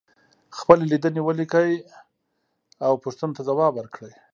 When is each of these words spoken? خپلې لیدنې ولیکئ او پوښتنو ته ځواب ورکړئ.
خپلې 0.57 0.83
لیدنې 0.91 1.21
ولیکئ 1.23 1.71
او 2.85 2.93
پوښتنو 3.03 3.35
ته 3.37 3.41
ځواب 3.49 3.73
ورکړئ. 3.75 4.13